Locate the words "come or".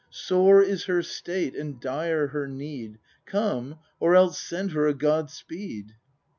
3.27-4.15